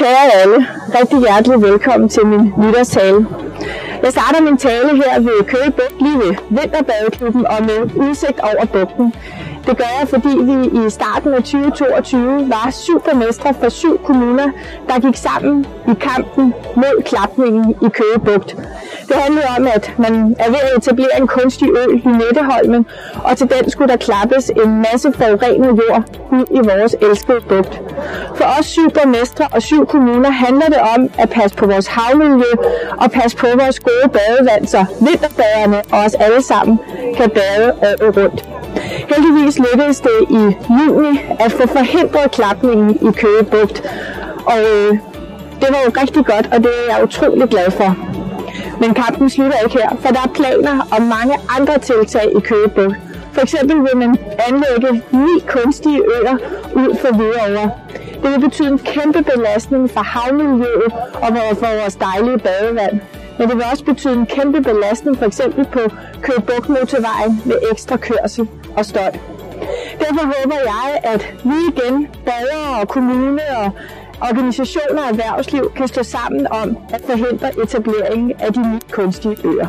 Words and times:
Kære 0.00 0.42
alle, 0.42 0.66
rigtig 0.98 1.18
hjertelig 1.18 1.62
velkommen 1.62 2.08
til 2.08 2.26
min 2.26 2.52
nytårstale. 2.58 3.26
Jeg 4.02 4.12
starter 4.12 4.40
min 4.42 4.56
tale 4.56 4.96
her 4.96 5.20
ved 5.20 5.44
Køge 5.44 5.70
Bugt 5.70 6.02
lige 6.02 6.18
ved 6.18 6.34
Vinterbadeklubben 6.50 7.46
og 7.46 7.62
med 7.62 8.08
udsigt 8.08 8.40
over 8.40 8.64
bugten. 8.72 9.14
Det 9.66 9.76
gør 9.76 9.90
jeg, 10.00 10.08
fordi 10.08 10.28
vi 10.28 10.86
i 10.86 10.90
starten 10.90 11.34
af 11.34 11.42
2022 11.42 12.48
var 12.48 12.70
syv 12.70 13.00
borgmestre 13.00 13.54
fra 13.60 13.70
syv 13.70 13.98
kommuner, 14.04 14.48
der 14.88 15.00
gik 15.00 15.16
sammen 15.16 15.66
i 15.88 15.94
kampen 16.00 16.54
mod 16.76 17.02
klapningen 17.02 17.70
i 17.70 17.88
Køge 17.88 18.18
Bugt. 18.24 18.56
Det 19.10 19.18
handlede 19.18 19.46
om, 19.58 19.66
at 19.66 19.92
man 19.98 20.36
er 20.38 20.48
ved 20.50 20.60
at 20.62 20.78
etablere 20.78 21.20
en 21.20 21.26
kunstig 21.26 21.68
ø 21.70 21.84
i 21.92 22.08
Netteholmen, 22.20 22.86
og 23.24 23.36
til 23.36 23.50
den 23.50 23.70
skulle 23.70 23.92
der 23.92 23.96
klappes 23.96 24.50
en 24.64 24.84
masse 24.86 25.12
forurenet 25.12 25.80
jord 25.80 26.02
ud 26.32 26.44
i 26.50 26.60
vores 26.70 26.96
elskede 27.02 27.40
bugt. 27.48 27.80
For 28.36 28.44
os 28.58 28.66
syv 28.66 28.90
borgmestre 28.90 29.46
og 29.52 29.62
syv 29.62 29.86
kommuner 29.86 30.30
handler 30.30 30.66
det 30.66 30.80
om 30.96 31.10
at 31.18 31.30
passe 31.30 31.56
på 31.56 31.66
vores 31.66 31.86
havmiljø 31.86 32.52
og 32.98 33.10
passe 33.10 33.36
på 33.36 33.46
vores 33.62 33.80
gode 33.80 34.08
badevand, 34.12 34.66
så 34.66 34.84
vinterbaderne 35.00 35.82
og 35.92 35.98
os 35.98 36.14
alle 36.14 36.42
sammen 36.42 36.78
kan 37.16 37.30
bade 37.30 37.72
året 37.82 38.16
rundt. 38.16 38.44
Heldigvis 39.14 39.58
lykkedes 39.58 40.00
det 40.00 40.18
i 40.30 40.42
juni 40.78 41.20
at 41.40 41.52
få 41.52 41.66
forhindret 41.66 42.30
klapningen 42.30 42.90
i 43.08 43.12
Køge 43.12 43.44
Bugt, 43.44 43.82
og 44.46 44.58
øh, 44.60 44.98
det 45.60 45.68
var 45.70 45.80
jo 45.86 45.92
rigtig 46.00 46.24
godt, 46.26 46.48
og 46.52 46.58
det 46.58 46.70
er 46.88 46.96
jeg 46.96 47.04
utrolig 47.04 47.48
glad 47.48 47.70
for. 47.70 48.09
Men 48.80 48.94
kampen 48.94 49.30
slutter 49.30 49.58
ikke 49.64 49.78
her, 49.78 49.96
for 50.00 50.08
der 50.08 50.20
er 50.20 50.32
planer 50.34 50.88
om 50.96 51.02
mange 51.02 51.34
andre 51.58 51.78
tiltag 51.78 52.32
i 52.36 52.40
Køge 52.40 52.68
Bugt. 52.68 52.96
For 53.32 53.40
eksempel 53.40 53.76
vil 53.76 53.96
man 53.96 54.18
anlægge 54.48 55.02
ni 55.10 55.40
kunstige 55.48 56.02
øer 56.16 56.36
ud 56.74 56.96
for 57.00 57.14
Hvidovre. 57.16 57.70
Det 58.22 58.30
vil 58.30 58.40
betyde 58.40 58.68
en 58.68 58.78
kæmpe 58.78 59.22
belastning 59.22 59.90
for 59.90 60.00
havmiljøet 60.00 60.92
og 61.14 61.28
for 61.60 61.80
vores 61.80 61.96
dejlige 61.96 62.38
badevand. 62.38 63.00
Men 63.38 63.48
det 63.48 63.56
vil 63.56 63.64
også 63.72 63.84
betyde 63.84 64.12
en 64.12 64.26
kæmpe 64.26 64.60
belastning 64.62 65.18
for 65.18 65.26
eksempel 65.26 65.64
på 65.64 65.80
Køge 66.22 66.42
motorvejen 66.68 67.42
med 67.44 67.56
ekstra 67.72 67.96
kørsel 67.96 68.48
og 68.76 68.84
støj. 68.84 69.12
Derfor 69.98 70.24
håber 70.24 70.56
jeg, 70.56 71.00
at 71.02 71.34
vi 71.44 71.54
igen, 71.72 72.08
borgere 72.24 72.80
og 72.80 72.88
kommune 72.88 73.42
og 73.56 73.70
organisationer 74.20 75.02
og 75.02 75.08
erhvervsliv 75.08 75.72
kan 75.76 75.88
stå 75.88 76.02
sammen 76.02 76.46
om 76.50 76.76
at 76.92 77.00
forhindre 77.06 77.62
etableringen 77.62 78.32
af 78.38 78.52
de 78.52 78.72
nye 78.72 78.80
kunstige 78.90 79.36
øer. 79.44 79.66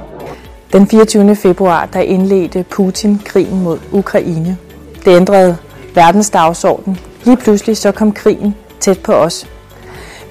Den 0.73 0.87
24. 0.87 1.35
februar 1.35 1.85
der 1.85 1.99
indledte 1.99 2.63
Putin 2.63 3.21
krigen 3.25 3.63
mod 3.63 3.79
Ukraine. 3.91 4.57
Det 5.05 5.15
ændrede 5.15 5.57
verdens 5.95 6.29
dagsorden. 6.29 6.99
Lige 7.23 7.37
pludselig 7.37 7.77
så 7.77 7.91
kom 7.91 8.11
krigen 8.11 8.55
tæt 8.79 8.99
på 8.99 9.13
os. 9.13 9.47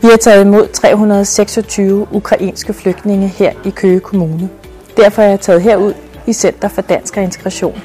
Vi 0.03 0.09
har 0.11 0.17
taget 0.17 0.45
imod 0.45 0.69
326 0.69 2.07
ukrainske 2.13 2.73
flygtninge 2.73 3.29
her 3.29 3.53
i 3.65 3.71
Køge 3.71 4.01
Kommune. 4.01 4.49
Derfor 4.97 5.23
er 5.23 5.29
jeg 5.29 5.41
taget 5.41 5.63
herud 5.63 5.95
i 6.27 6.33
Center 6.33 6.69
for 6.69 6.83
Dansk 6.83 7.17
og 7.17 7.23
Integration. 7.23 7.83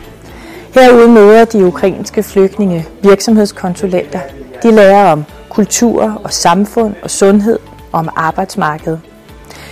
Herude 0.73 1.09
møder 1.09 1.45
de 1.45 1.65
ukrainske 1.65 2.23
flygtninge 2.23 2.85
virksomhedskonsulenter. 3.01 4.19
De 4.63 4.71
lærer 4.71 5.11
om 5.11 5.23
kultur 5.55 6.21
og 6.23 6.33
samfund 6.33 6.93
og 7.03 7.11
sundhed 7.11 7.59
og 7.91 7.99
om 7.99 8.09
arbejdsmarkedet. 8.15 8.99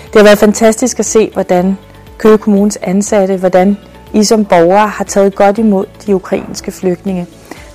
Det 0.05 0.15
har 0.15 0.23
været 0.23 0.37
fantastisk 0.37 0.99
at 0.99 1.05
se, 1.05 1.29
hvordan 1.33 1.77
Køge 2.17 2.37
Kommunes 2.37 2.77
ansatte, 2.81 3.37
hvordan 3.37 3.77
I 4.13 4.23
som 4.23 4.45
borgere 4.45 4.87
har 4.87 5.03
taget 5.03 5.35
godt 5.35 5.57
imod 5.57 5.85
de 6.05 6.15
ukrainske 6.15 6.71
flygtninge. 6.71 7.27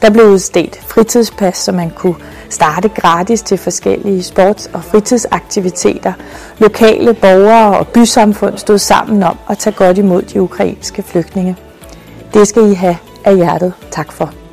Der 0.02 0.10
blev 0.10 0.24
udstedt 0.24 0.80
fritidspas, 0.86 1.56
så 1.56 1.72
man 1.72 1.90
kunne 1.90 2.14
starte 2.50 2.88
gratis 2.88 3.42
til 3.42 3.58
forskellige 3.58 4.20
sports- 4.22 4.70
og 4.72 4.84
fritidsaktiviteter. 4.84 6.12
Lokale 6.58 7.14
borgere 7.14 7.78
og 7.78 7.88
bysamfund 7.88 8.58
stod 8.58 8.78
sammen 8.78 9.22
om 9.22 9.38
at 9.50 9.58
tage 9.58 9.76
godt 9.76 9.98
imod 9.98 10.22
de 10.22 10.42
ukrainske 10.42 11.02
flygtninge. 11.02 11.56
Det 12.34 12.48
skal 12.48 12.70
I 12.70 12.74
have 12.74 12.96
af 13.24 13.36
hjertet. 13.36 13.72
Tak 13.90 14.12
for. 14.12 14.47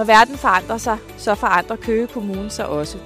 Når 0.00 0.04
verden 0.04 0.38
forandrer 0.38 0.78
sig, 0.78 0.98
så 1.16 1.34
forandrer 1.34 1.76
Køge 1.76 2.06
Kommune 2.06 2.50
sig 2.50 2.66
også. 2.66 2.98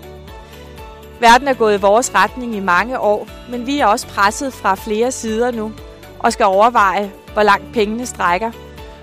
Verden 1.21 1.49
er 1.49 1.55
gået 1.55 1.78
i 1.78 1.81
vores 1.81 2.15
retning 2.15 2.55
i 2.55 2.60
mange 2.60 2.99
år, 2.99 3.28
men 3.50 3.66
vi 3.66 3.78
er 3.78 3.87
også 3.87 4.06
presset 4.06 4.53
fra 4.53 4.75
flere 4.75 5.12
sider 5.12 5.50
nu 5.50 5.72
og 6.19 6.32
skal 6.32 6.47
overveje, 6.47 7.12
hvor 7.32 7.43
langt 7.43 7.72
pengene 7.72 8.06
strækker. 8.06 8.50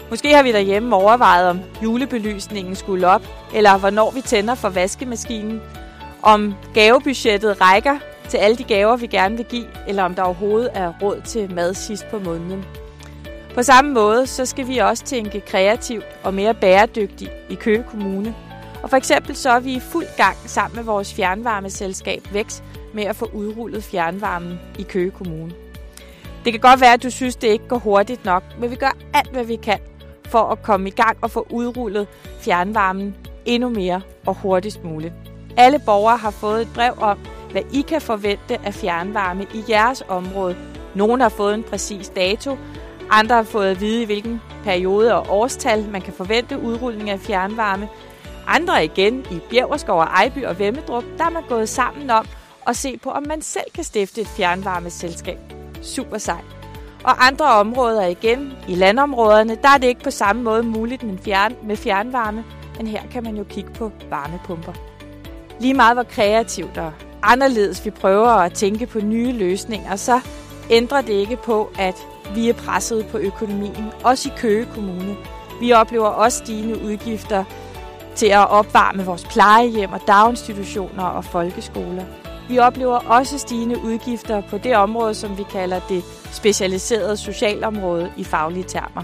Måske 0.09 0.35
har 0.35 0.43
vi 0.43 0.51
derhjemme 0.51 0.95
overvejet, 0.95 1.49
om 1.49 1.59
julebelysningen 1.83 2.75
skulle 2.75 3.07
op, 3.07 3.21
eller 3.53 3.77
hvornår 3.77 4.11
vi 4.11 4.21
tænder 4.21 4.55
for 4.55 4.69
vaskemaskinen, 4.69 5.61
om 6.21 6.53
gavebudgettet 6.73 7.61
rækker 7.61 7.97
til 8.29 8.37
alle 8.37 8.57
de 8.57 8.63
gaver, 8.63 8.95
vi 8.95 9.07
gerne 9.07 9.37
vil 9.37 9.45
give, 9.45 9.67
eller 9.87 10.03
om 10.03 10.15
der 10.15 10.23
overhovedet 10.23 10.69
er 10.73 10.93
råd 11.01 11.21
til 11.25 11.53
mad 11.53 11.73
sidst 11.73 12.07
på 12.11 12.19
måneden. 12.19 12.65
På 13.55 13.63
samme 13.63 13.93
måde 13.93 14.27
så 14.27 14.45
skal 14.45 14.67
vi 14.67 14.77
også 14.77 15.03
tænke 15.03 15.39
kreativt 15.39 16.05
og 16.23 16.33
mere 16.33 16.53
bæredygtigt 16.53 17.31
i 17.49 17.55
Køge 17.55 17.83
Kommune. 17.89 18.35
Og 18.83 18.89
for 18.89 18.97
eksempel 18.97 19.35
så 19.35 19.49
er 19.49 19.59
vi 19.59 19.73
i 19.73 19.79
fuld 19.79 20.05
gang 20.17 20.37
sammen 20.45 20.75
med 20.75 20.83
vores 20.83 21.13
fjernvarmeselskab 21.13 22.27
Vækst 22.33 22.63
med 22.93 23.03
at 23.03 23.15
få 23.15 23.25
udrullet 23.33 23.83
fjernvarmen 23.83 24.59
i 24.79 24.83
Køge 24.83 25.11
Kommune. 25.11 25.51
Det 26.45 26.53
kan 26.53 26.59
godt 26.59 26.81
være, 26.81 26.93
at 26.93 27.03
du 27.03 27.09
synes, 27.09 27.35
det 27.35 27.47
ikke 27.47 27.67
går 27.67 27.77
hurtigt 27.77 28.25
nok, 28.25 28.43
men 28.59 28.71
vi 28.71 28.75
gør 28.75 28.97
alt, 29.13 29.31
hvad 29.31 29.43
vi 29.43 29.55
kan 29.55 29.79
for 30.25 30.39
at 30.39 30.63
komme 30.63 30.87
i 30.87 30.91
gang 30.91 31.17
og 31.21 31.31
få 31.31 31.47
udrullet 31.49 32.07
fjernvarmen 32.39 33.15
endnu 33.45 33.69
mere 33.69 34.01
og 34.25 34.35
hurtigst 34.35 34.83
muligt. 34.83 35.13
Alle 35.57 35.79
borgere 35.85 36.17
har 36.17 36.31
fået 36.31 36.61
et 36.61 36.67
brev 36.73 36.93
om, 37.01 37.19
hvad 37.51 37.61
I 37.73 37.81
kan 37.81 38.01
forvente 38.01 38.57
af 38.65 38.73
fjernvarme 38.73 39.43
i 39.43 39.63
jeres 39.69 40.03
område. 40.07 40.55
Nogle 40.95 41.21
har 41.21 41.29
fået 41.29 41.53
en 41.53 41.63
præcis 41.63 42.09
dato, 42.09 42.57
andre 43.11 43.35
har 43.35 43.43
fået 43.43 43.67
at 43.67 43.81
vide, 43.81 44.01
i 44.01 44.05
hvilken 44.05 44.41
periode 44.63 45.15
og 45.15 45.25
årstal 45.29 45.89
man 45.89 46.01
kan 46.01 46.13
forvente 46.13 46.59
udrulning 46.59 47.09
af 47.09 47.19
fjernvarme. 47.19 47.89
Andre 48.47 48.85
igen 48.85 49.25
i 49.31 49.39
Bjergerskov 49.49 49.99
og 49.99 50.05
Ejby 50.05 50.45
og 50.45 50.59
Vemmedrup, 50.59 51.03
der 51.17 51.25
er 51.25 51.29
man 51.29 51.43
gået 51.49 51.69
sammen 51.69 52.09
om 52.09 52.25
at 52.67 52.75
se 52.75 52.97
på, 52.97 53.09
om 53.09 53.23
man 53.27 53.41
selv 53.41 53.71
kan 53.73 53.83
stifte 53.83 54.21
et 54.21 54.27
fjernvarmeselskab. 54.27 55.39
Super 55.81 56.17
sejt. 56.17 56.45
Og 57.03 57.27
andre 57.27 57.45
områder 57.45 58.05
igen, 58.05 58.53
i 58.67 58.75
landområderne, 58.75 59.57
der 59.61 59.69
er 59.69 59.77
det 59.77 59.87
ikke 59.87 60.03
på 60.03 60.11
samme 60.11 60.43
måde 60.43 60.63
muligt 60.63 61.03
med, 61.03 61.17
fjern, 61.17 61.55
med 61.63 61.77
fjernvarme, 61.77 62.43
men 62.77 62.87
her 62.87 63.01
kan 63.11 63.23
man 63.23 63.37
jo 63.37 63.43
kigge 63.43 63.71
på 63.71 63.91
varmepumper. 64.09 64.73
Lige 65.59 65.73
meget 65.73 65.95
hvor 65.95 66.03
kreativt 66.03 66.77
og 66.77 66.91
anderledes 67.23 67.85
vi 67.85 67.89
prøver 67.89 68.29
at 68.29 68.53
tænke 68.53 68.85
på 68.85 68.99
nye 68.99 69.31
løsninger, 69.31 69.95
så 69.95 70.19
ændrer 70.69 71.01
det 71.01 71.13
ikke 71.13 71.35
på, 71.35 71.71
at 71.79 71.95
vi 72.35 72.49
er 72.49 72.53
presset 72.53 73.05
på 73.07 73.17
økonomien, 73.17 73.91
også 74.03 74.29
i 74.29 74.31
Køge 74.37 74.65
Kommune. 74.65 75.15
Vi 75.59 75.71
oplever 75.71 76.07
også 76.07 76.37
stigende 76.37 76.81
udgifter 76.81 77.43
til 78.15 78.27
at 78.27 78.49
opvarme 78.49 79.05
vores 79.05 79.25
plejehjem 79.25 79.91
og 79.91 79.99
daginstitutioner 80.07 81.03
og 81.03 81.25
folkeskoler. 81.25 82.03
Vi 82.49 82.59
oplever 82.59 82.97
også 82.97 83.37
stigende 83.37 83.83
udgifter 83.83 84.41
på 84.41 84.57
det 84.57 84.75
område, 84.75 85.13
som 85.13 85.37
vi 85.37 85.43
kalder 85.51 85.79
det 85.89 86.03
specialiserede 86.31 87.17
socialområde 87.17 88.11
i 88.17 88.23
faglige 88.23 88.63
termer. 88.63 89.03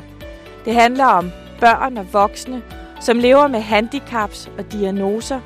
Det 0.66 0.74
handler 0.74 1.06
om 1.06 1.32
børn 1.60 1.98
og 1.98 2.14
voksne, 2.14 2.62
som 3.02 3.20
lever 3.20 3.48
med 3.48 3.60
handicaps 3.60 4.50
og 4.58 4.72
diagnoser, 4.72 5.40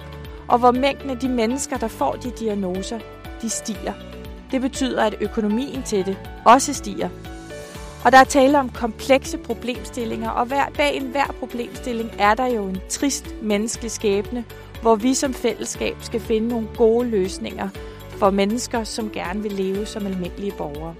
og 0.48 0.60
hvor 0.60 0.72
mængden 0.72 1.10
af 1.10 1.18
de 1.18 1.30
mennesker, 1.30 1.78
der 1.78 1.88
får 1.88 2.12
de 2.12 2.32
diagnoser, 2.40 3.00
de 3.42 3.50
stiger. 3.50 3.94
Det 4.52 4.62
betyder, 4.62 5.04
at 5.04 5.16
økonomien 5.22 5.84
til 5.84 6.06
det 6.06 6.18
også 6.46 6.74
stiger. 6.74 7.10
Og 8.06 8.12
der 8.12 8.18
er 8.18 8.24
tale 8.24 8.60
om 8.60 8.70
komplekse 8.70 9.38
problemstillinger, 9.38 10.30
og 10.30 10.46
hver, 10.46 10.66
bag 10.78 10.96
enhver 10.96 11.36
problemstilling 11.40 12.12
er 12.20 12.34
der 12.34 12.48
jo 12.48 12.68
en 12.68 12.78
trist 12.90 13.36
menneskelig 13.42 13.92
skæbne, 13.92 14.46
hvor 14.82 14.96
vi 14.96 15.14
som 15.14 15.34
fællesskab 15.34 15.96
skal 16.02 16.20
finde 16.20 16.48
nogle 16.48 16.68
gode 16.78 17.10
løsninger 17.10 17.70
for 18.10 18.30
mennesker, 18.30 18.84
som 18.84 19.10
gerne 19.10 19.42
vil 19.42 19.52
leve 19.52 19.86
som 19.86 20.06
almindelige 20.06 20.54
borgere. 20.58 20.96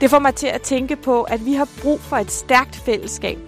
Det 0.00 0.10
får 0.10 0.18
mig 0.18 0.34
til 0.34 0.46
at 0.46 0.62
tænke 0.62 0.96
på, 0.96 1.22
at 1.22 1.46
vi 1.46 1.52
har 1.52 1.68
brug 1.82 2.00
for 2.00 2.16
et 2.16 2.30
stærkt 2.30 2.76
fællesskab. 2.76 3.38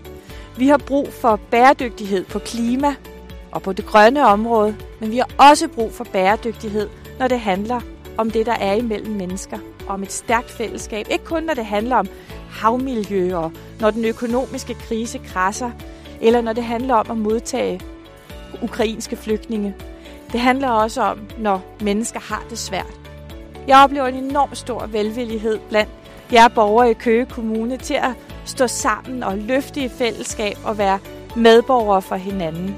Vi 0.59 0.69
har 0.69 0.79
brug 0.79 1.09
for 1.13 1.41
bæredygtighed 1.51 2.25
på 2.25 2.39
klima 2.39 2.95
og 3.53 3.63
på 3.63 3.73
det 3.73 3.87
grønne 3.87 4.27
område, 4.27 4.77
men 5.01 5.11
vi 5.11 5.17
har 5.17 5.29
også 5.51 5.69
brug 5.69 5.93
for 5.93 6.05
bæredygtighed, 6.05 6.89
når 7.19 7.29
det 7.29 7.41
handler 7.41 7.81
om 8.17 8.31
det, 8.31 8.47
der 8.47 8.53
er 8.53 8.75
imellem 8.75 9.15
mennesker, 9.15 9.59
og 9.87 9.95
om 9.95 10.03
et 10.03 10.13
stærkt 10.13 10.51
fællesskab. 10.51 11.07
Ikke 11.11 11.25
kun 11.25 11.43
når 11.43 11.55
det 11.55 11.67
handler 11.67 11.97
om 11.97 12.07
havmiljø 12.57 13.37
og 13.37 13.53
når 13.81 13.91
den 13.91 14.05
økonomiske 14.05 14.75
krise 14.75 15.19
krasser, 15.19 15.71
eller 16.21 16.41
når 16.41 16.53
det 16.53 16.65
handler 16.65 16.95
om 16.95 17.11
at 17.11 17.17
modtage 17.17 17.81
ukrainske 18.63 19.17
flygtninge. 19.17 19.75
Det 20.33 20.41
handler 20.41 20.69
også 20.69 21.03
om, 21.03 21.19
når 21.39 21.77
mennesker 21.81 22.21
har 22.21 22.45
det 22.51 22.59
svært. 22.59 23.01
Jeg 23.69 23.79
oplever 23.85 24.07
en 24.07 24.25
enorm 24.25 24.55
stor 24.55 24.87
velvillighed 24.87 25.59
blandt 25.69 25.91
jer 26.33 26.49
borgere 26.49 26.91
i 26.91 26.95
Køge 26.95 27.27
Kommune 27.27 27.77
til 27.77 27.95
at 27.95 28.11
stå 28.45 28.67
sammen 28.67 29.23
og 29.23 29.39
løfte 29.39 29.81
i 29.81 29.89
fællesskab 29.89 30.57
og 30.65 30.79
være 30.79 30.99
medborgere 31.37 32.03
for 32.03 32.17
hinanden. 32.17 32.77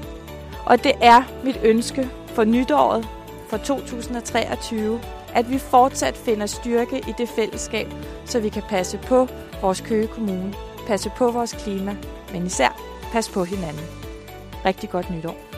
Og 0.65 0.83
det 0.83 0.91
er 1.01 1.23
mit 1.43 1.59
ønske 1.63 2.09
for 2.27 2.43
nytåret, 2.43 3.07
for 3.49 3.57
2023, 3.57 4.99
at 5.35 5.49
vi 5.49 5.57
fortsat 5.57 6.17
finder 6.17 6.45
styrke 6.45 6.97
i 6.97 7.13
det 7.17 7.29
fællesskab, 7.29 7.87
så 8.25 8.39
vi 8.39 8.49
kan 8.49 8.63
passe 8.69 8.97
på 8.97 9.27
vores 9.61 9.81
Køge 9.81 10.07
Kommune, 10.07 10.53
passe 10.87 11.11
på 11.17 11.31
vores 11.31 11.53
klima, 11.53 11.95
men 12.31 12.45
især 12.45 12.81
passe 13.11 13.31
på 13.31 13.43
hinanden. 13.43 13.85
Rigtig 14.65 14.89
godt 14.89 15.11
nytår. 15.11 15.48